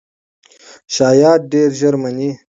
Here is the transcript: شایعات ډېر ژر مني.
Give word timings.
شایعات 0.95 1.41
ډېر 1.51 1.69
ژر 1.79 1.95
مني. 2.01 2.29